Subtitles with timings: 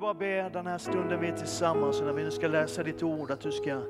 [0.00, 3.30] bara be den här stunden vi är tillsammans, när vi nu ska läsa ditt ord,
[3.30, 3.82] att du ska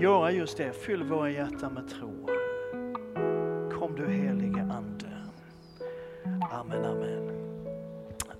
[0.00, 0.72] göra just det.
[0.72, 2.26] Fyll våra hjärtan med tro.
[3.78, 5.06] Kom du helige Ande.
[6.50, 7.30] Amen, amen.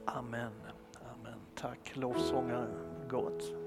[0.05, 0.53] Amen,
[1.13, 1.39] amen.
[1.55, 2.67] Tack lovsångare,
[3.09, 3.60] gott.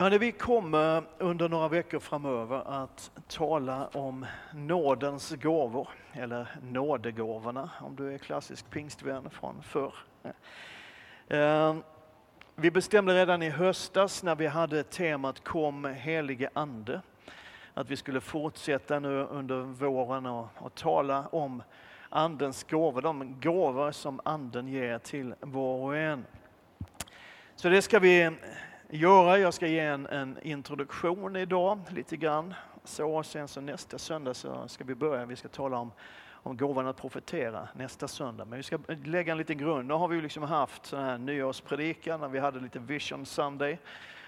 [0.00, 7.96] Hörrni, vi kommer under några veckor framöver att tala om nådens gåvor, eller nådegåvorna om
[7.96, 9.94] du är klassisk pingstvän från förr.
[11.28, 11.76] Eh,
[12.54, 17.00] vi bestämde redan i höstas när vi hade temat Kom helige Ande
[17.74, 21.62] att vi skulle fortsätta nu under våren och, och tala om
[22.08, 26.26] Andens gåvor, de gåvor som Anden ger till var och en.
[27.56, 28.30] Så det ska vi
[28.90, 29.38] göra.
[29.38, 32.54] Jag ska ge en, en introduktion idag lite grann.
[32.84, 35.92] Så, sen så nästa söndag så ska vi börja, vi ska tala om
[36.42, 38.44] om gåvan att profetera nästa söndag.
[38.44, 39.88] Men vi ska lägga en liten grund.
[39.88, 43.78] Nu har vi liksom haft sån här nyårspredikan när vi hade lite Vision Sunday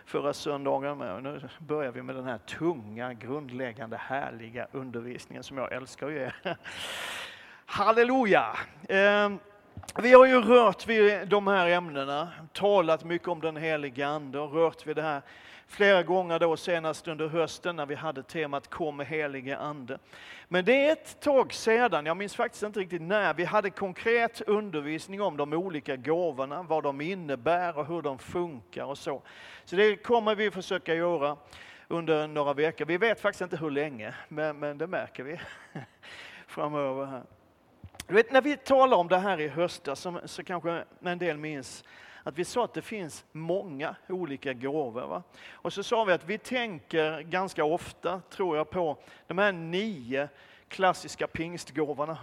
[0.05, 0.99] förra söndagen.
[0.99, 6.13] Men nu börjar vi med den här tunga, grundläggande, härliga undervisningen som jag älskar att
[6.13, 6.31] ge.
[7.67, 8.57] Halleluja!
[8.89, 9.39] Ehm,
[10.03, 14.53] vi har ju rört vid de här ämnena, talat mycket om den heliga Ande och
[14.53, 15.23] rört vid det här
[15.67, 19.99] flera gånger då, senast under hösten när vi hade temat Kom helige Ande.
[20.49, 24.41] Men det är ett tag sedan, jag minns faktiskt inte riktigt när, vi hade konkret
[24.41, 29.23] undervisning om de olika gåvorna, vad de innebär och hur de funkar och så.
[29.65, 31.37] Så det kommer vi försöka göra
[31.89, 32.85] under några veckor.
[32.85, 35.41] Vi vet faktiskt inte hur länge, men, men det märker vi
[36.47, 37.07] framöver.
[37.07, 37.23] Här.
[38.07, 41.39] Du vet, när vi talade om det här i höstas, så, så kanske en del
[41.39, 41.85] minns
[42.23, 45.07] att vi sa att det finns många olika gåvor.
[45.07, 45.23] Va?
[45.53, 50.29] Och så sa vi att vi tänker ganska ofta, tror jag, på de här nio
[50.73, 52.19] klassiska pingstgåvorna,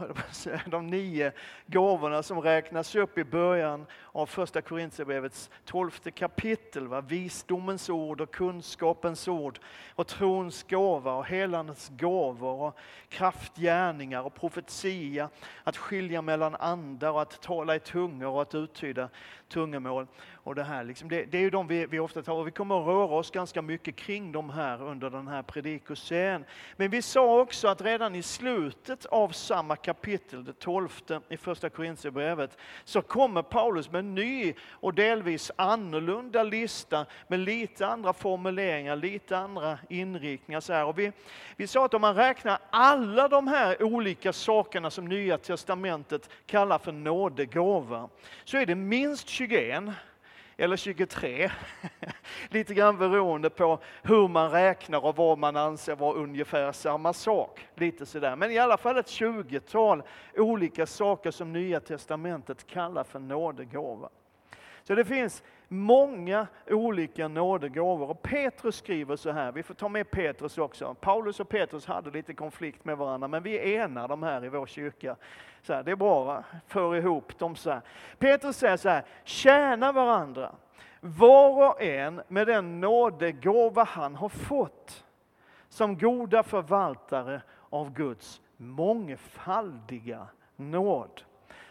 [0.65, 1.31] de nio
[1.65, 6.87] gåvorna som räknas upp i början av första Korintierbrevets tolfte kapitel.
[6.87, 7.01] Va?
[7.01, 9.59] Visdomens ord och kunskapens ord
[9.95, 12.77] och trons gåva och helandets gåvor och
[13.09, 15.29] kraftgärningar och profetia,
[15.63, 19.09] att skilja mellan andar och att tala i tungor och att uttyda
[19.49, 20.07] tungomål
[20.43, 20.83] och det här.
[20.83, 23.15] Liksom det, det, är ju de vi, vi ofta tar och vi kommer att röra
[23.15, 26.45] oss ganska mycket kring de här under den här predikoserien.
[26.77, 31.69] Men vi sa också att redan i slutet av samma kapitel, det tolfte i första
[31.69, 38.95] Korintierbrevet, så kommer Paulus med en ny och delvis annorlunda lista med lite andra formuleringar,
[38.95, 40.59] lite andra inriktningar.
[40.59, 40.85] Så här.
[40.85, 41.11] Och vi,
[41.55, 46.79] vi sa att om man räknar alla de här olika sakerna som Nya Testamentet kallar
[46.79, 48.09] för nådegåva,
[48.43, 49.93] så är det minst 21
[50.57, 51.51] eller 23.
[52.49, 57.67] Lite grann beroende på hur man räknar och vad man anser vara ungefär samma sak.
[57.75, 58.35] Lite sådär.
[58.35, 60.03] Men i alla fall ett 20-tal
[60.35, 64.09] olika saker som Nya Testamentet kallar för nådegåva.
[64.89, 68.09] Så det finns många olika nådegåvor.
[68.09, 70.93] Och Petrus skriver så här, vi får ta med Petrus också.
[70.93, 74.65] Paulus och Petrus hade lite konflikt med varandra, men vi enar dem här i vår
[74.65, 75.15] kyrka.
[75.61, 76.43] Så här, det är bra, va?
[76.67, 77.81] för ihop dem så här.
[78.17, 80.55] Petrus säger så här, tjäna varandra,
[80.99, 85.05] var och en med den nådegåva han har fått,
[85.67, 91.23] som goda förvaltare av Guds mångfaldiga nåd.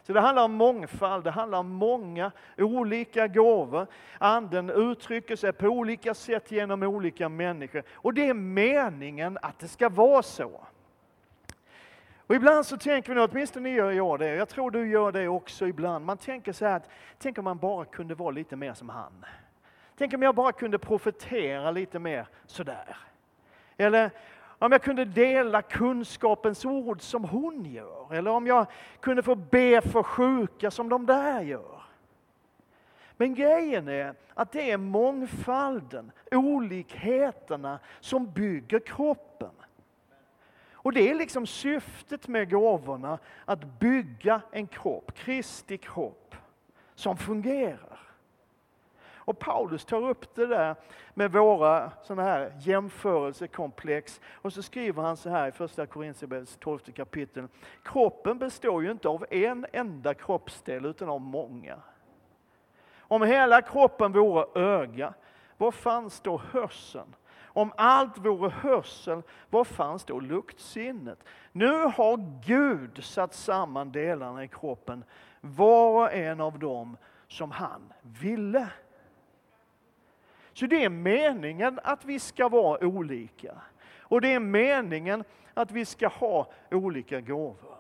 [0.08, 3.86] Så det handlar om mångfald, det handlar om många olika gåvor.
[4.18, 7.82] Anden uttrycker sig på olika sätt genom olika människor.
[7.94, 10.66] Och det är meningen att det ska vara så.
[12.26, 15.66] Och ibland så tänker vi, åtminstone gör jag det, jag tror du gör det också
[15.66, 16.04] ibland.
[16.04, 19.24] Man tänker så här att, tänk om man bara kunde vara lite mer som han.
[19.98, 22.96] Tänk om jag bara kunde profetera lite mer sådär.
[23.76, 24.10] Eller
[24.58, 28.66] om jag kunde dela kunskapens ord som hon gör, eller om jag
[29.00, 31.82] kunde få be för sjuka som de där gör.
[33.16, 39.50] Men grejen är att det är mångfalden, olikheterna som bygger kroppen.
[40.72, 46.36] Och det är liksom syftet med gåvorna, att bygga en kropp, Kristi kropp,
[46.94, 48.07] som fungerar.
[49.28, 50.76] Och Paulus tar upp det där
[51.14, 54.20] med våra såna här jämförelsekomplex.
[54.34, 57.48] Och så skriver han så här i första Korinthierbrevets 12 kapitel.
[57.84, 61.76] Kroppen består ju inte av en enda kroppsdel utan av många.
[62.98, 65.14] Om hela kroppen vore öga,
[65.56, 67.14] var fanns då hörseln?
[67.42, 71.24] Om allt vore hörsel, var fanns då luktsinnet?
[71.52, 75.04] Nu har Gud satt samman delarna i kroppen,
[75.40, 76.96] var och en av dem
[77.28, 78.68] som han ville.
[80.58, 83.54] Så det är meningen att vi ska vara olika.
[84.00, 85.24] Och det är meningen
[85.54, 87.76] att vi ska ha olika gåvor.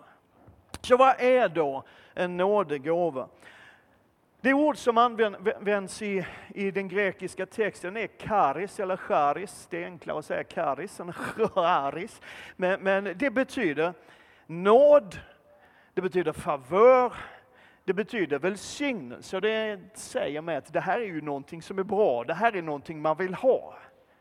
[0.80, 1.84] Så vad är då
[2.14, 3.28] en nådegåva?
[4.40, 9.66] Det ord som används i, i den grekiska texten är karis eller charis.
[9.70, 12.20] Det är enklare att säga karis än charis.
[12.56, 13.92] Men, men det betyder
[14.46, 15.20] nåd,
[15.94, 17.12] det betyder favör,
[17.88, 19.36] det betyder välsignelse.
[19.36, 22.56] Och det säger mig att det här är ju någonting som är bra, det här
[22.56, 23.74] är någonting man vill ha.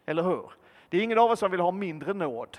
[0.06, 0.52] Eller hur?
[0.90, 2.58] Det är ingen av oss som vill ha mindre nåd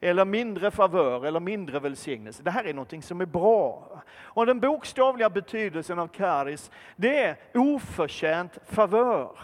[0.00, 2.42] eller mindre favör eller mindre välsignelse.
[2.42, 4.02] Det här är någonting som är bra.
[4.14, 9.38] Och den bokstavliga betydelsen av karis, det är oförtjänt favör.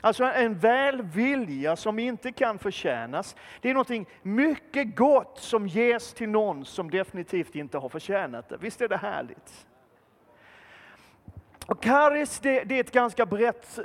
[0.00, 3.36] Alltså en välvilja som inte kan förtjänas.
[3.60, 8.56] Det är någonting mycket gott som ges till någon som definitivt inte har förtjänat det.
[8.60, 9.66] Visst är det härligt?
[11.70, 13.78] Och karis det, det, är ett ganska brett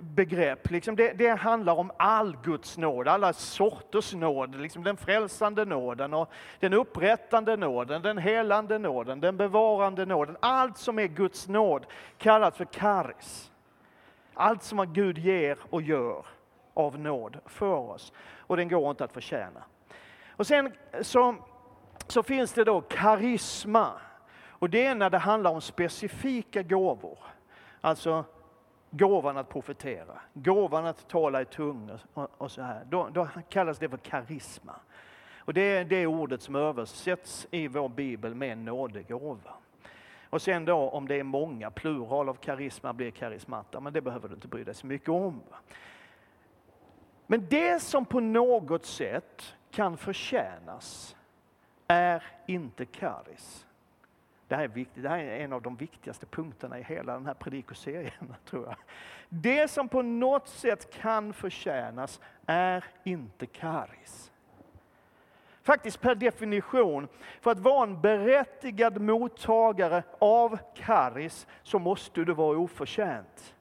[0.00, 0.70] begrepp.
[0.70, 4.60] Liksom det, det, handlar om all Guds nåd, alla sorters nåd.
[4.60, 6.30] Liksom den frälsande nåden, och
[6.60, 10.36] den upprättande nåden, den helande nåden, den bevarande nåden.
[10.40, 11.86] Allt som är Guds nåd
[12.18, 13.52] kallas för karis.
[14.34, 16.26] Allt som Gud ger och gör
[16.74, 18.12] av nåd för oss.
[18.38, 19.62] Och den går inte att förtjäna.
[20.30, 21.34] Och sen så,
[22.06, 23.92] så finns det då karisma.
[24.62, 27.18] Och det är när det handlar om specifika gåvor.
[27.80, 28.24] Alltså
[28.90, 32.84] gåvan att profetera, gåvan att tala i tungor och, och så här.
[32.90, 34.74] Då, då, kallas det för karisma.
[35.38, 39.54] Och det är det ordet som översätts i vår bibel med nådegåva.
[40.30, 44.28] Och sen då om det är många, plural av karisma blir karismata, men det behöver
[44.28, 45.42] du inte bry dig så mycket om.
[47.26, 51.16] Men det som på något sätt kan förtjänas
[51.86, 53.66] är inte karis.
[54.52, 55.02] Det här är viktigt.
[55.02, 58.76] Det här är en av de viktigaste punkterna i hela den här predikoserien, tror jag.
[59.28, 64.32] Det som på något sätt kan förtjänas är inte karis.
[65.62, 67.08] Faktiskt per definition,
[67.40, 73.54] för att vara en berättigad mottagare av karis så måste du vara oförtjänt.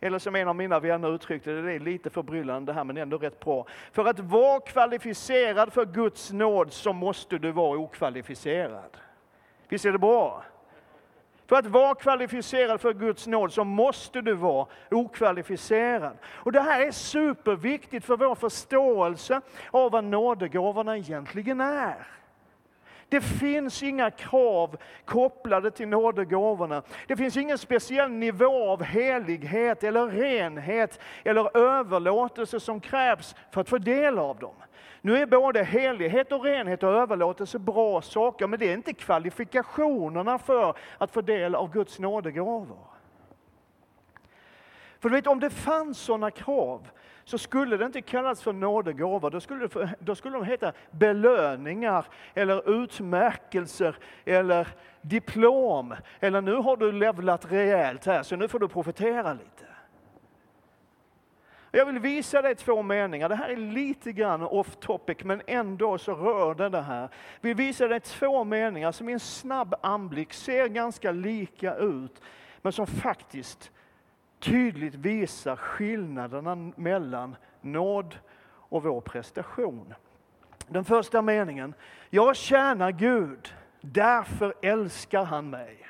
[0.00, 2.96] Eller som en av mina vänner uttryckte det, det är lite förbryllande det här men
[2.96, 3.66] ändå rätt bra.
[3.92, 8.96] För att vara kvalificerad för Guds nåd så måste du vara okvalificerad.
[9.70, 10.42] Visst är det bra?
[11.46, 16.18] För att vara kvalificerad för Guds nåd så måste du vara okvalificerad.
[16.26, 19.40] Och det här är superviktigt för vår förståelse
[19.70, 22.06] av vad nådegåvorna egentligen är.
[23.10, 26.82] Det finns inga krav kopplade till nådegåvorna.
[27.06, 33.68] Det finns ingen speciell nivå av helighet eller renhet eller överlåtelse som krävs för att
[33.68, 34.54] få del av dem.
[35.00, 40.38] Nu är både helighet och renhet och överlåtelse bra saker, men det är inte kvalifikationerna
[40.38, 42.86] för att få del av Guds nådegåvor.
[45.00, 46.90] För du vet, om det fanns sådana krav
[47.30, 52.04] så skulle det inte kallas för nådegåvor, då skulle, det, då skulle de heta belöningar
[52.34, 54.68] eller utmärkelser eller
[55.00, 55.94] diplom.
[56.20, 59.64] Eller nu har du levlat rejält här så nu får du profetera lite.
[61.70, 63.28] Jag vill visa dig två meningar.
[63.28, 67.08] Det här är lite grann off topic, men ändå så rör det det här.
[67.40, 72.22] Vi visar dig två meningar som i en snabb anblick ser ganska lika ut,
[72.62, 73.72] men som faktiskt
[74.40, 79.94] tydligt visar skillnaderna mellan nåd och vår prestation.
[80.68, 81.74] Den första meningen.
[82.10, 85.86] Jag tjänar Gud, därför älskar han mig.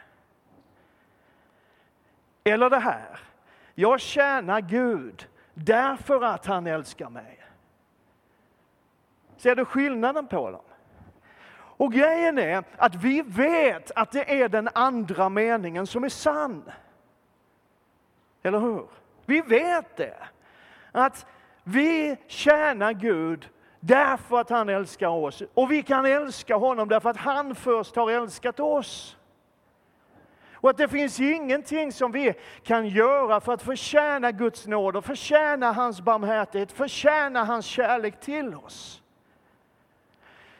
[2.44, 3.20] Eller det här.
[3.74, 7.38] Jag tjänar Gud, Därför att han älskar mig.
[9.36, 10.62] Ser du skillnaden på dem?
[11.52, 16.70] Och grejen är att vi vet att det är den andra meningen som är sann.
[18.42, 18.86] Eller hur?
[19.26, 20.16] Vi vet det.
[20.92, 21.26] Att
[21.64, 23.48] vi tjänar Gud
[23.80, 25.42] därför att han älskar oss.
[25.54, 29.16] Och vi kan älska honom därför att han först har älskat oss.
[30.52, 35.04] Och att det finns ingenting som vi kan göra för att förtjäna Guds nåd och
[35.04, 39.02] förtjäna hans barmhärtighet, förtjäna hans kärlek till oss.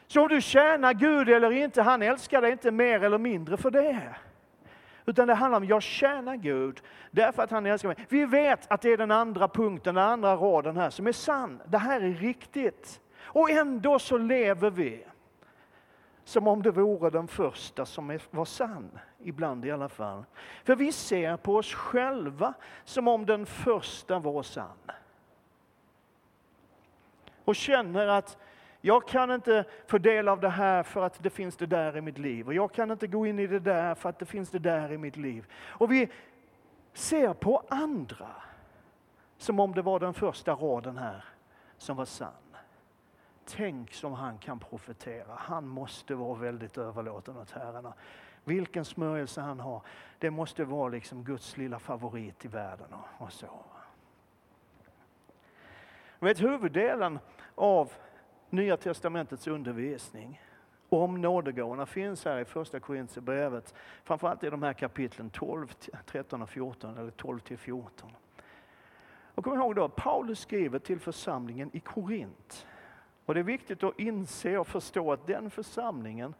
[0.07, 3.71] Så om du tjänar Gud eller inte, han älskar dig inte mer eller mindre för
[3.71, 4.15] det.
[5.05, 6.81] Utan det handlar om, jag tjänar Gud
[7.11, 7.97] därför att han älskar mig.
[8.09, 11.61] Vi vet att det är den andra punkten, den andra raden här som är sann.
[11.65, 13.01] Det här är riktigt.
[13.19, 15.03] Och ändå så lever vi
[16.23, 20.25] som om det vore den första som var sann, ibland i alla fall.
[20.63, 22.53] För vi ser på oss själva
[22.83, 24.91] som om den första var sann.
[27.45, 28.37] Och känner att
[28.81, 32.01] jag kan inte få del av det här för att det finns det där i
[32.01, 32.47] mitt liv.
[32.47, 34.91] Och jag kan inte gå in i det där för att det finns det där
[34.91, 35.45] i mitt liv.
[35.53, 36.09] Och vi
[36.93, 38.35] ser på andra
[39.37, 41.25] som om det var den första raden här
[41.77, 42.31] som var sann.
[43.45, 45.35] Tänk som han kan profetera.
[45.37, 47.93] Han måste vara väldigt överlåten åt herrarna.
[48.43, 49.81] vilken smörjelse han har.
[50.19, 52.87] Det måste vara liksom Guds lilla favorit i världen.
[53.17, 53.49] Och, så.
[56.19, 57.19] Vet, huvuddelen
[57.55, 57.91] av
[58.51, 60.41] Nya Testamentets undervisning
[60.89, 63.73] om nådegåvorna finns här i första Korinthierbrevet.
[64.03, 65.73] Framförallt i de här kapitlen 12,
[66.05, 68.11] 13 och 14, eller 12 till 14.
[69.35, 72.67] Och kom ihåg då, Paulus skriver till församlingen i Korint.
[73.25, 76.33] Och det är viktigt att inse och förstå att den församlingen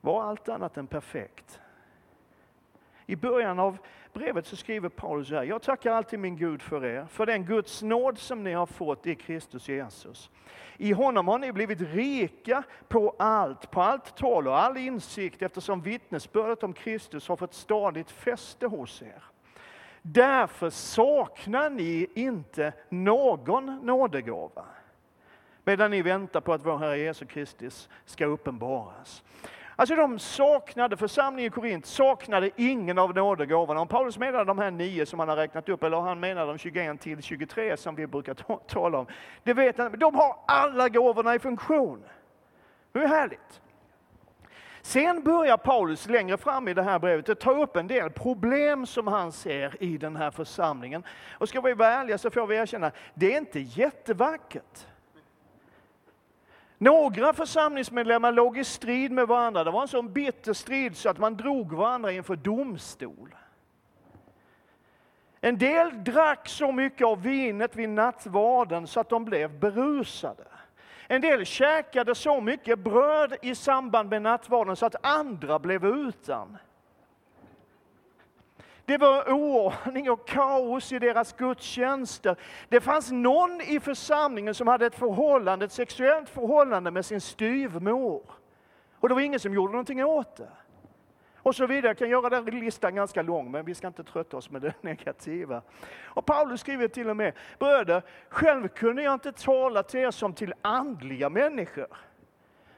[0.00, 1.60] var allt annat än perfekt.
[3.06, 3.78] I början av
[4.12, 7.44] brevet så skriver Paulus så här, jag tackar alltid min Gud för er, för den
[7.44, 10.30] Guds nåd som ni har fått i Kristus Jesus.
[10.76, 15.82] I honom har ni blivit rika på allt, på allt tal och all insikt eftersom
[15.82, 19.22] vittnesbördet om Kristus har fått stadigt fäste hos er.
[20.02, 24.64] Därför saknar ni inte någon nådegåva
[25.64, 29.22] medan ni väntar på att vår Herre Jesus Kristus ska uppenbaras.
[29.76, 33.80] Alltså de saknade, församlingen i Korint saknade ingen av nådegåvorna.
[33.80, 36.58] Om Paulus menade de här nio som han har räknat upp, eller han menar de
[36.58, 38.34] 21 till 23 som vi brukar
[38.68, 39.06] tala om.
[39.42, 42.04] Det vet han, de har alla gåvorna i funktion.
[42.92, 43.60] Det är härligt.
[44.82, 48.86] Sen börjar Paulus längre fram i det här brevet att ta upp en del problem
[48.86, 51.04] som han ser i den här församlingen.
[51.32, 54.86] Och ska vi vara ärliga så får vi erkänna, det är inte jättevackert.
[56.82, 59.64] Några församlingsmedlemmar låg i strid med varandra.
[59.64, 63.34] Det var en sån bitter strid så att man drog varandra inför domstol.
[65.40, 70.44] En del drack så mycket av vinet vid nattvarden så att de blev berusade.
[71.06, 76.58] En del käkade så mycket bröd i samband med nattvarden så att andra blev utan.
[78.92, 82.36] Det var oordning och kaos i deras gudstjänster.
[82.68, 88.22] Det fanns någon i församlingen som hade ett förhållande, ett sexuellt förhållande med sin styvmor.
[89.00, 90.48] Och det var ingen som gjorde någonting åt det.
[91.36, 91.86] Och så vidare.
[91.86, 94.74] Jag kan göra den listan ganska lång, men vi ska inte trötta oss med det
[94.80, 95.62] negativa.
[96.04, 100.32] Och Paulus skriver till och med, bröder, själv kunde jag inte tala till er som
[100.34, 101.86] till andliga människor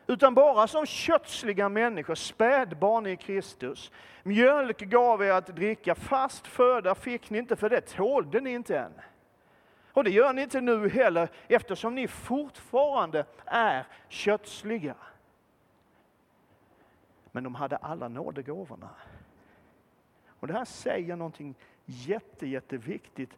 [0.06, 3.92] utan bara som kötsliga människor, spädbarn i Kristus.
[4.22, 8.78] Mjölk gav er att dricka, fast föda fick ni inte, för det tålde ni inte
[8.78, 8.92] än.
[9.92, 14.94] Och det gör ni inte nu heller, eftersom ni fortfarande är kötsliga.
[17.32, 18.90] Men de hade alla nådegåvorna.
[20.40, 23.30] Och det här säger någonting jätte, jätteviktigt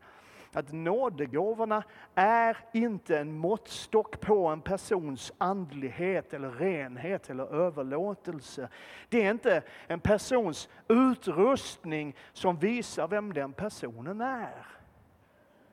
[0.56, 1.82] att nådegåvorna
[2.14, 8.68] är inte en måttstock på en persons andlighet eller renhet eller överlåtelse.
[9.08, 14.66] Det är inte en persons utrustning som visar vem den personen är.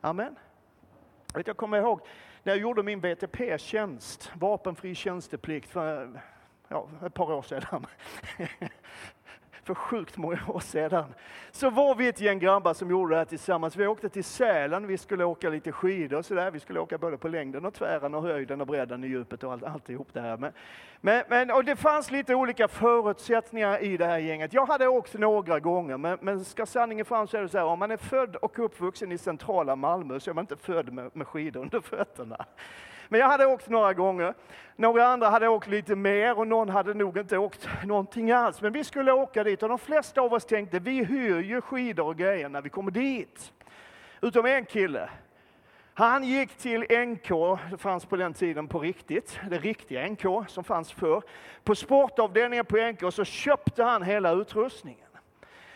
[0.02, 0.36] Amen.
[1.46, 2.00] Jag kommer ihåg
[2.44, 6.22] när jag gjorde min VTP-tjänst, vapenfri tjänsteplikt, för
[6.68, 7.86] ja, ett par år sedan
[9.64, 11.14] för sjukt många år sedan,
[11.52, 13.76] så var vi ett gäng grabbar som gjorde det här tillsammans.
[13.76, 16.52] Vi åkte till Sälen, vi skulle åka lite skidor och sådär.
[16.52, 19.52] Vi skulle åka både på längden och tvären och höjden och bredden och djupet och
[19.52, 20.38] allt, alltihop det här.
[20.38, 20.52] Men,
[21.02, 24.54] men, men, och det fanns lite olika förutsättningar i det här gänget.
[24.54, 27.66] Jag hade åkt några gånger, men, men ska sanningen fram så är det så här,
[27.66, 31.16] om man är född och uppvuxen i centrala Malmö så är man inte född med,
[31.16, 32.46] med skidor under fötterna.
[33.10, 34.34] Men jag hade åkt några gånger.
[34.76, 38.62] Några andra hade åkt lite mer och någon hade nog inte åkt någonting alls.
[38.62, 42.06] Men vi skulle åka dit och de flesta av oss tänkte, vi hyr ju skidor
[42.06, 43.54] och grejer när vi kommer dit.
[44.22, 45.10] Utom en kille.
[45.96, 50.64] Han gick till NK, det fanns på den tiden på riktigt, det riktiga NK som
[50.64, 51.22] fanns förr.
[51.64, 55.08] På sportavdelningen på NK så köpte han hela utrustningen.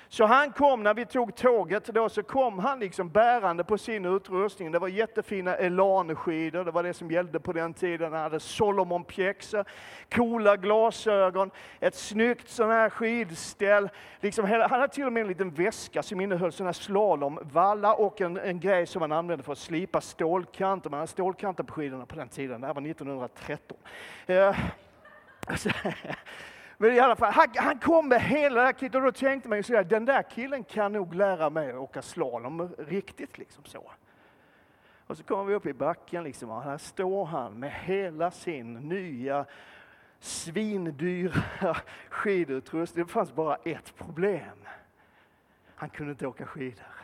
[0.09, 4.05] Så han kom, när vi tog tåget då, så kom han liksom bärande på sin
[4.05, 4.71] utrustning.
[4.71, 8.13] Det var jättefina Elan-skidor, det var det som gällde på den tiden.
[8.13, 9.65] Han hade Solomon-pjäxor,
[10.11, 13.89] coola glasögon, ett snyggt sån här skidställ.
[14.19, 18.21] Liksom, han hade till och med en liten väska som innehöll såna här slalomvalla och
[18.21, 20.89] en, en grej som man använde för att slipa stålkanter.
[20.89, 23.77] Man hade stålkanter på skidorna på den tiden, det här var 1913.
[24.29, 24.55] Uh, eh,
[26.77, 29.49] Men i alla fall, han, han kom med hela det här kittet och då tänkte
[29.49, 33.63] man ju så den där killen kan nog lära mig att åka slalom riktigt liksom
[33.65, 33.91] så.
[35.07, 38.73] Och så kommer vi upp i backen liksom och här står han med hela sin
[38.73, 39.45] nya
[40.19, 41.77] svindyra
[42.09, 43.05] skidutrustning.
[43.05, 44.57] Det fanns bara ett problem.
[45.75, 46.96] Han kunde inte åka skidor.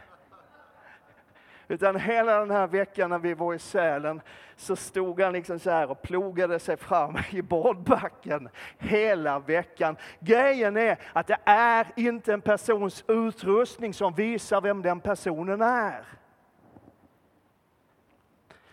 [1.67, 4.21] Utan hela den här veckan när vi var i Sälen
[4.55, 9.97] så stod han liksom så här och plogade sig fram i badbacken hela veckan.
[10.19, 16.05] Grejen är att det är inte en persons utrustning som visar vem den personen är.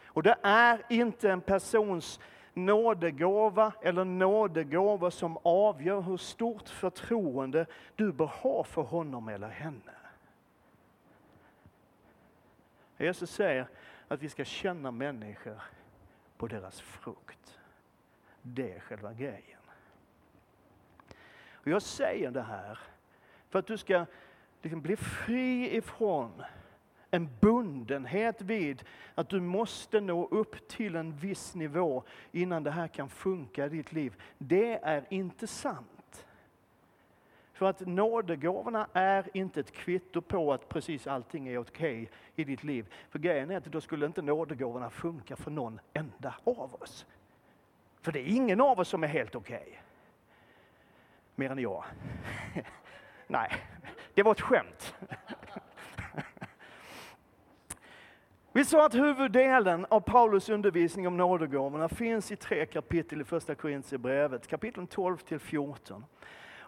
[0.06, 2.20] Och det är inte en persons
[2.54, 7.66] nådegåva eller nådegåva som avgör hur stort förtroende
[7.96, 9.99] du bör ha för honom eller henne.
[13.04, 13.66] Jesus säger
[14.08, 15.62] att vi ska känna människor
[16.36, 17.58] på deras frukt.
[18.42, 19.60] Det är själva grejen.
[21.52, 22.78] Och jag säger det här
[23.48, 24.06] för att du ska
[24.62, 26.42] liksom bli fri ifrån
[27.10, 32.02] en bundenhet vid att du måste nå upp till en viss nivå
[32.32, 34.22] innan det här kan funka i ditt liv.
[34.38, 35.99] Det är inte sant.
[37.60, 42.44] För att nådegåvorna är inte ett kvitto på att precis allting är okej okay i
[42.44, 42.94] ditt liv.
[43.10, 47.06] För grejen är att då skulle inte nådegåvorna funka för någon enda av oss.
[48.00, 49.62] För det är ingen av oss som är helt okej.
[49.62, 49.74] Okay.
[51.34, 51.84] Mer än jag.
[53.26, 53.52] Nej,
[54.14, 54.94] det var ett skämt.
[58.52, 63.54] Vi sa att huvuddelen av Paulus undervisning om nådegåvorna finns i tre kapitel i första
[63.54, 66.04] Korintierbrevet, kapitel 12 till 14.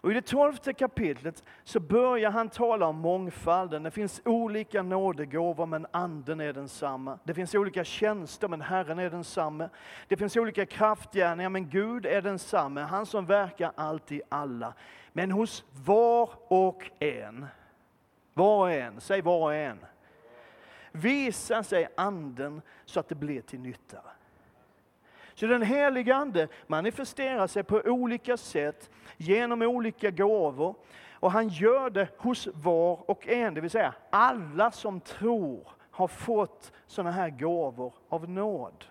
[0.03, 3.83] Och I det tolfte kapitlet så börjar han tala om mångfalden.
[3.83, 7.19] Det finns olika nådegåvor men anden är densamma.
[7.25, 9.69] Det finns olika tjänster men Herren är densamme.
[10.09, 14.75] Det finns olika kraftgärningar men Gud är densamme, han som verkar alltid alla.
[15.13, 17.47] Men hos var och en,
[18.35, 19.79] var och en, säg var och en,
[20.93, 23.99] visar sig anden så att det blir till nytta.
[25.35, 30.75] Så den heliga Ande manifesterar sig på olika sätt genom olika gåvor.
[31.13, 36.09] Och han gör det hos var och en, det vill säga alla som tror har
[36.09, 38.85] fått sådana här gåvor av nåd.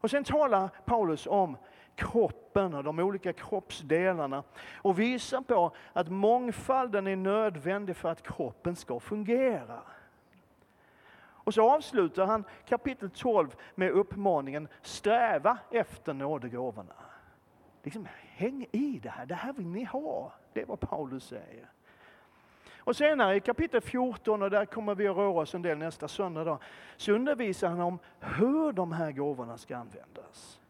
[0.00, 1.56] Och sen talar Paulus om
[1.94, 4.42] kroppen och de olika kroppsdelarna
[4.76, 9.82] och visar på att mångfalden är nödvändig för att kroppen ska fungera.
[11.48, 16.94] Och så avslutar han kapitel 12 med uppmaningen sträva efter nådegåvorna.
[17.82, 20.32] Liksom, häng i det här, det här vill ni ha.
[20.52, 21.70] Det är vad Paulus säger.
[22.78, 26.08] Och senare i kapitel 14, och där kommer vi att röra oss en del nästa
[26.08, 26.58] söndag, då,
[26.96, 30.60] så undervisar han om hur de här gåvorna ska användas.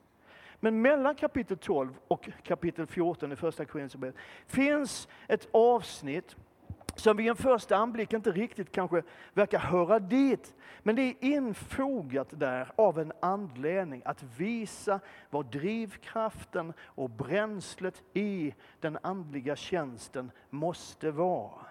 [0.61, 6.37] Men mellan kapitel 12 och kapitel 14 i första Korinthierbrevet finns ett avsnitt
[7.01, 9.03] som vid en första anblick inte riktigt kanske
[9.35, 10.55] verkar höra dit.
[10.83, 18.55] Men det är infogat där av en anledning att visa vad drivkraften och bränslet i
[18.81, 21.67] den andliga tjänsten måste vara.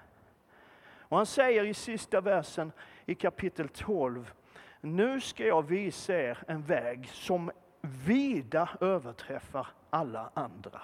[1.09, 2.71] Och han säger i sista versen
[3.05, 4.33] i kapitel 12,
[4.81, 10.81] nu ska jag visa er en väg som vida överträffar alla andra.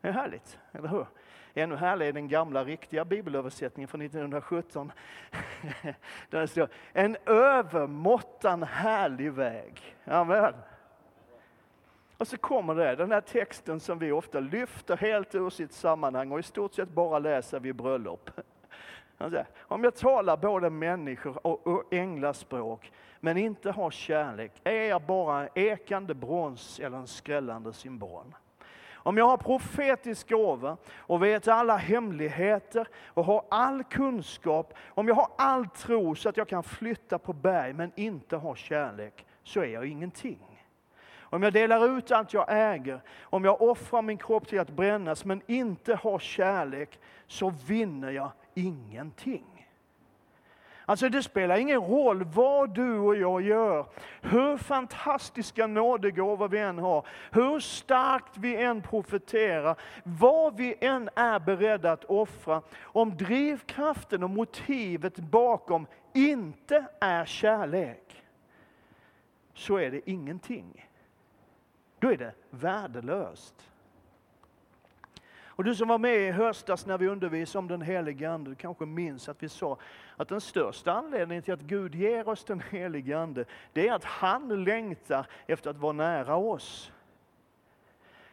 [0.00, 1.06] Det är härligt, eller hur?
[1.54, 4.92] Ännu härligare är den gamla riktiga bibelöversättningen från 1917.
[6.30, 9.96] Där det står en övermåttan härlig väg.
[10.04, 10.54] Amen.
[12.18, 16.32] Och så kommer det, den här texten som vi ofta lyfter helt ur sitt sammanhang
[16.32, 18.30] och i stort sett bara läser vid bröllop.
[19.58, 25.48] Om jag talar både människor och änglaspråk men inte har kärlek, är jag bara en
[25.54, 28.34] ekande brons eller en skrällande symbol.
[29.08, 35.14] Om jag har profetisk gåva och vet alla hemligheter och har all kunskap, om jag
[35.14, 39.60] har all tro så att jag kan flytta på berg men inte har kärlek, så
[39.60, 40.66] är jag ingenting.
[41.20, 45.24] Om jag delar ut allt jag äger, om jag offrar min kropp till att brännas
[45.24, 49.57] men inte har kärlek, så vinner jag ingenting.
[50.88, 53.86] Alltså det spelar ingen roll vad du och jag gör,
[54.20, 61.38] hur fantastiska nådegåvor vi än har, hur starkt vi än profeterar, vad vi än är
[61.38, 62.62] beredda att offra.
[62.82, 68.22] Om drivkraften och motivet bakom inte är kärlek,
[69.54, 70.88] så är det ingenting.
[71.98, 73.70] Då är det värdelöst.
[75.58, 78.54] Och du som var med i höstas när vi undervisade om den helige Ande, du
[78.54, 79.78] kanske minns att vi sa
[80.16, 84.04] att den största anledningen till att Gud ger oss den helige Ande, det är att
[84.04, 86.92] han längtar efter att vara nära oss.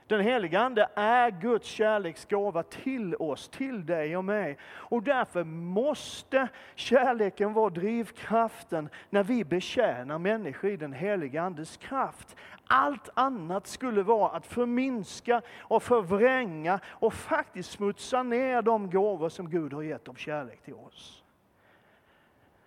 [0.07, 4.57] Den helige Ande är Guds kärleksgåva till oss, till dig och mig.
[4.65, 12.35] Och därför måste kärleken vara drivkraften när vi betjänar människor i den helige Andes kraft.
[12.67, 19.49] Allt annat skulle vara att förminska och förvränga och faktiskt smutsa ner de gåvor som
[19.49, 21.23] Gud har gett av kärlek till oss.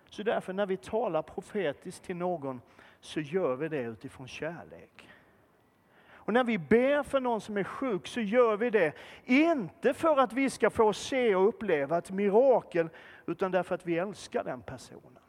[0.09, 2.61] Så därför när vi talar profetiskt till någon
[2.99, 5.08] så gör vi det utifrån kärlek.
[6.19, 8.93] Och när vi ber för någon som är sjuk så gör vi det
[9.25, 12.89] inte för att vi ska få se och uppleva ett mirakel
[13.25, 15.19] utan därför att vi älskar den personen.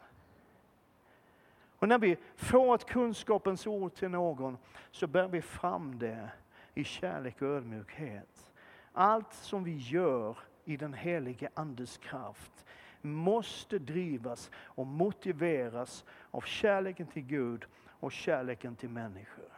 [1.78, 4.58] Och när vi får ett kunskapens ord till någon
[4.90, 6.28] så bär vi fram det
[6.74, 8.50] i kärlek och ödmjukhet.
[8.92, 12.66] Allt som vi gör i den helige Andes kraft
[13.00, 17.64] måste drivas och motiveras av kärleken till Gud
[18.00, 19.49] och kärleken till människor.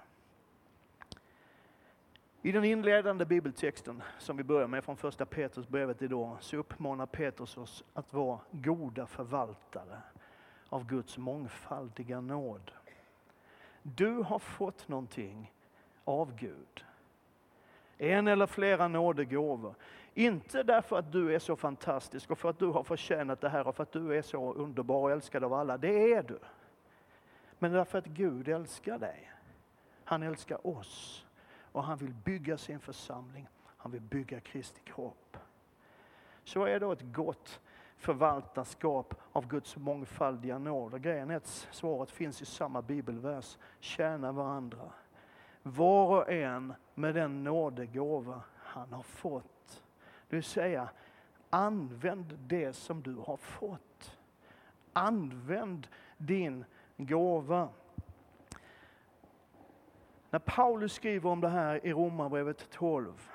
[2.45, 7.57] I den inledande bibeltexten som vi börjar med från första Petrusbrevet idag så uppmanar Petrus
[7.57, 10.03] oss att vara goda förvaltare
[10.69, 12.71] av Guds mångfaldiga nåd.
[13.83, 15.53] Du har fått någonting
[16.05, 16.85] av Gud.
[17.99, 19.75] En eller flera nådegåvor.
[20.15, 23.67] Inte därför att du är så fantastisk och för att du har förtjänat det här
[23.67, 25.79] och för att du är så underbar och älskad av alla.
[25.79, 26.39] Det är du.
[27.59, 29.33] Men därför att Gud älskar dig.
[30.05, 31.27] Han älskar oss
[31.73, 33.49] och han vill bygga sin församling.
[33.77, 35.37] Han vill bygga Kristi kropp.
[36.45, 37.61] Så är då ett gott
[37.97, 40.95] förvaltarskap av Guds mångfaldiga nåd.
[40.95, 43.59] Och grejen är att svaret finns i samma bibelvers.
[43.81, 44.93] Tjäna varandra.
[45.63, 49.83] Var och en med den nådegåva han har fått.
[50.29, 50.89] Det vill säga,
[51.51, 54.19] använd det som du har fått.
[54.93, 56.65] Använd din
[56.97, 57.69] gåva.
[60.33, 63.31] När Paulus skriver om det här i Romarbrevet 12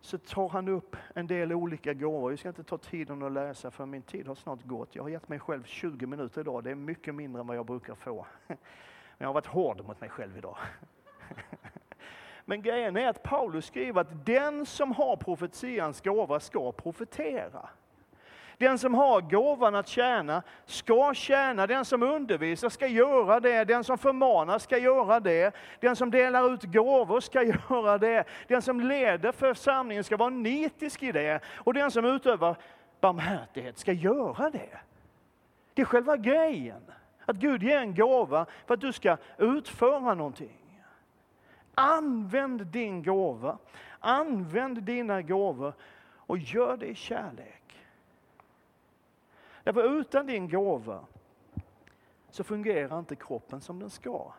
[0.00, 2.32] så tar han upp en del olika gåvor.
[2.32, 4.94] Jag ska inte ta tiden att läsa för min tid har snart gått.
[4.94, 6.64] Jag har gett mig själv 20 minuter idag.
[6.64, 8.26] Det är mycket mindre än vad jag brukar få.
[8.46, 8.58] Men
[9.18, 10.56] jag har varit hård mot mig själv idag.
[12.44, 17.68] Men grejen är att Paulus skriver att den som har profetians gåva ska profetera.
[18.58, 21.66] Den som har gåvan att tjäna ska tjäna.
[21.66, 23.64] Den som undervisar ska göra det.
[23.64, 25.54] Den som förmanar ska göra det.
[25.80, 28.24] Den som delar ut gåvor ska göra det.
[28.48, 31.40] Den som leder församlingen ska vara nitisk i det.
[31.46, 32.56] Och den som utövar
[33.00, 34.78] barmhärtighet ska göra det.
[35.74, 36.82] Det är själva grejen.
[37.26, 40.82] Att Gud ger en gåva för att du ska utföra någonting.
[41.74, 43.58] Använd din gåva.
[44.00, 45.72] Använd dina gåvor
[46.16, 47.65] och gör det i kärlek.
[49.66, 51.06] Därför utan din gåva
[52.30, 54.32] så fungerar inte kroppen som den ska.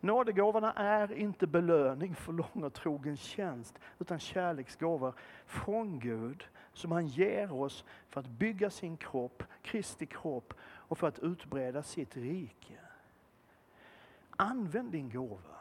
[0.00, 5.14] Nådegåvorna är inte belöning för lång och trogen tjänst, utan kärleksgåvor
[5.46, 11.08] från Gud som han ger oss för att bygga sin kropp, Kristi kropp, och för
[11.08, 12.80] att utbreda sitt rike.
[14.30, 15.55] Använd din gåva.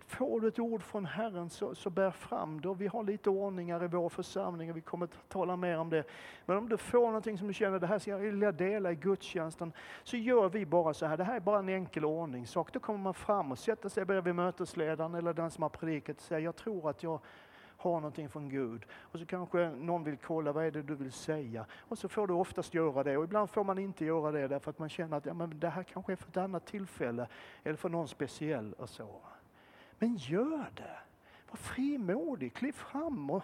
[0.00, 2.74] Får du ett ord från Herren så, så bär fram det.
[2.74, 6.04] Vi har lite ordningar i vår församling och vi kommer att tala mer om det.
[6.46, 8.94] Men om du får någonting som du känner, det här ska jag vilja dela i
[8.94, 11.16] gudstjänsten, så gör vi bara så här.
[11.16, 12.72] Det här är bara en enkel ordningssak.
[12.72, 16.22] Då kommer man fram och sätter sig bredvid mötesledaren eller den som har predikat och
[16.22, 17.20] säger, jag tror att jag
[17.76, 18.86] har någonting från Gud.
[18.92, 21.66] Och så kanske någon vill kolla, vad är det du vill säga?
[21.78, 23.16] Och så får du oftast göra det.
[23.16, 25.68] Och ibland får man inte göra det därför att man känner att ja, men det
[25.68, 27.26] här kanske är för ett annat tillfälle
[27.62, 29.20] eller för någon speciell och så.
[30.04, 30.96] Men gör det.
[31.50, 33.42] Var frimodig, kliv fram och,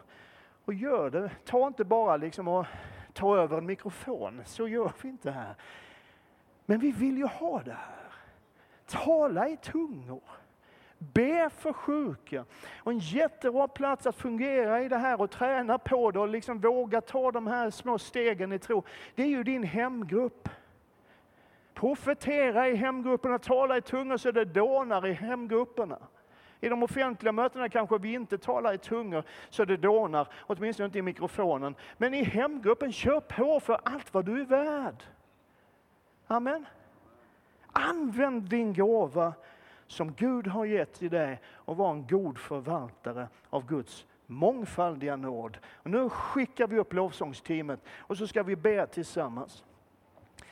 [0.65, 1.31] och gör det.
[1.45, 2.67] Ta inte bara liksom och
[3.13, 5.55] ta över en mikrofon, så gör vi inte här.
[6.67, 8.13] Men vi vill ju ha det här.
[8.87, 10.23] Tala i tungor.
[10.99, 12.45] Be för sjuka.
[12.79, 16.61] Och en jättebra plats att fungera i det här och träna på det och liksom
[16.61, 18.85] våga ta de här små stegen i tro.
[19.15, 20.49] Det är ju din hemgrupp.
[21.75, 25.99] Profetera i hemgrupperna, tala i tungor så det dånar i hemgrupperna.
[26.61, 30.99] I de offentliga mötena kanske vi inte talar i tungor så det dånar, åtminstone inte
[30.99, 31.75] i mikrofonen.
[31.97, 35.05] Men i hemgruppen, kör på för allt vad du är värd.
[36.27, 36.67] Amen.
[37.73, 39.35] Använd din gåva
[39.87, 45.59] som Gud har gett till dig och var en god förvaltare av Guds mångfaldiga nåd.
[45.75, 49.65] Och nu skickar vi upp lovsångsteamet och så ska vi be tillsammans.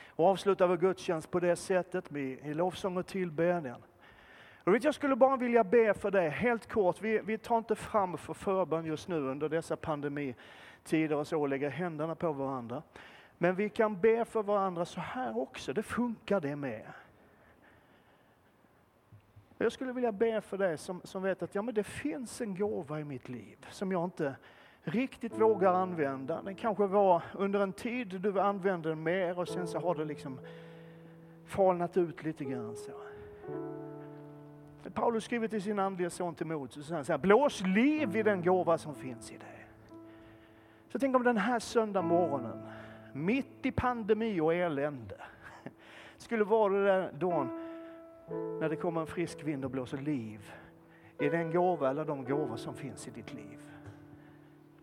[0.07, 3.81] Och avsluta vår gudstjänst på det sättet med i lovsång och tillbedjan.
[4.71, 7.01] Vet, jag skulle bara vilja be för dig, helt kort.
[7.01, 11.49] Vi, vi tar inte fram för förbön just nu under dessa pandemitider och så, och
[11.49, 12.83] lägger händerna på varandra.
[13.37, 16.85] Men vi kan be för varandra så här också, det funkar det med.
[19.57, 22.55] Jag skulle vilja be för dig som, som vet att ja, men det finns en
[22.55, 24.35] gåva i mitt liv som jag inte
[24.83, 26.41] riktigt vågar använda.
[26.41, 30.05] Den kanske var under en tid du använde den mer och sen så har det
[30.05, 30.39] liksom
[31.45, 32.75] falnat ut lite grann.
[32.75, 32.91] Så.
[34.93, 38.95] Paulus skriver till sin andliga son Timoteus, så säger blås liv i den gåva som
[38.95, 39.65] finns i dig.
[40.87, 42.61] Så tänk om den här söndag morgonen,
[43.13, 45.15] mitt i pandemi och elände,
[46.17, 47.49] skulle vara den där dagen
[48.59, 50.51] när det kommer en frisk vind och blåser liv
[51.19, 53.59] i den gåva eller de gåvor som finns i ditt liv.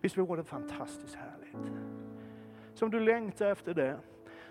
[0.00, 1.72] Visst vore det fantastiskt härligt?
[2.74, 3.98] Som du längtar efter det.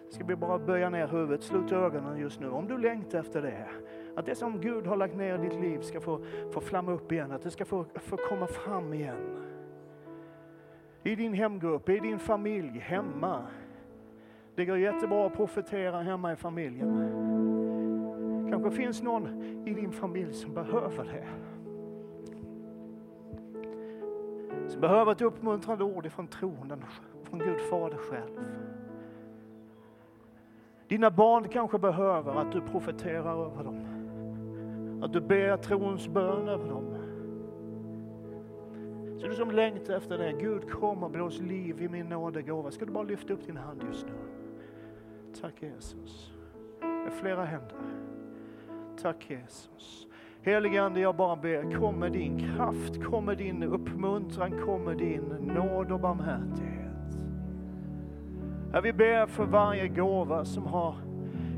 [0.09, 2.49] Ska vi bara böja ner huvudet, sluta ögonen just nu.
[2.49, 3.67] Om du längtar efter det,
[4.15, 6.19] att det som Gud har lagt ner i ditt liv ska få,
[6.51, 9.45] få flamma upp igen, att det ska få, få komma fram igen.
[11.03, 13.43] I din hemgrupp, i din familj, hemma.
[14.55, 17.09] Det går jättebra att profetera hemma i familjen.
[18.51, 21.27] Kanske finns någon i din familj som behöver det.
[24.69, 26.85] Som behöver ett uppmuntrande ord ifrån tronen,
[27.23, 28.39] från Gud Fader själv.
[30.87, 33.94] Dina barn kanske behöver att du profeterar över dem.
[35.05, 36.95] Att du ber trons bön över dem.
[39.17, 42.71] Så du som längtar efter det, Gud kom och blås liv i min nådegåva.
[42.71, 44.13] Ska du bara lyfta upp din hand just nu?
[45.41, 46.31] Tack Jesus.
[46.81, 47.77] Med flera händer.
[49.01, 50.07] Tack Jesus.
[50.41, 54.97] Helige Ande, jag bara ber, kom med din kraft, kom med din uppmuntran, kom med
[54.97, 57.17] din nåd och barmhärtighet.
[58.73, 60.95] Jag vi ber för varje gåva som har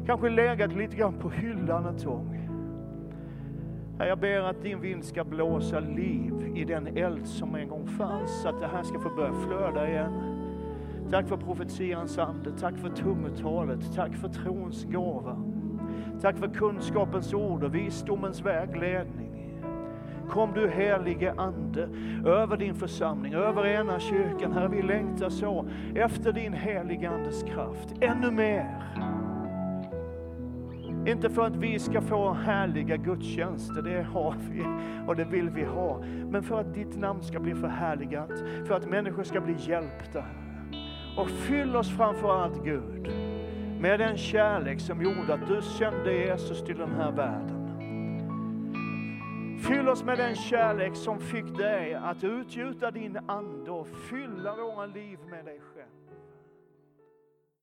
[0.06, 2.37] kanske legat lite grann på hyllan ett tag.
[4.00, 8.42] Jag ber att din vind ska blåsa liv i den eld som en gång fanns,
[8.42, 10.14] så att det här ska få börja flöda igen.
[11.12, 15.38] Tack för profetians ande, tack för tungotalet, tack för trons gåva.
[16.22, 19.28] Tack för kunskapens ord och visdomens vägledning.
[20.30, 21.90] Kom du helige Ande
[22.26, 24.52] över din församling, över ena kyrkan.
[24.52, 27.94] Herre, vi längtar så efter din helige Andes kraft.
[28.02, 28.84] Ännu mer.
[31.08, 34.65] Inte för att vi ska få härliga gudstjänster, det har vi
[35.08, 36.00] och det vill vi ha.
[36.32, 38.32] Men för att ditt namn ska bli förhärligat,
[38.67, 40.26] för att människor ska bli hjälpta.
[41.17, 43.08] Och fyll oss framför allt Gud
[43.80, 47.67] med den kärlek som gjorde att du sände Jesus till den här världen.
[49.67, 54.86] Fyll oss med den kärlek som fick dig att utgjuta din ande och fylla våra
[54.86, 55.77] liv med dig själv.